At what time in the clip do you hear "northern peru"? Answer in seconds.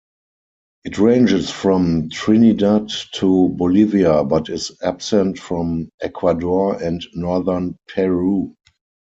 7.13-8.55